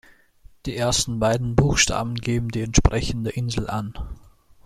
[0.65, 3.93] Die ersten beiden Buchstaben geben die entsprechende Insel an.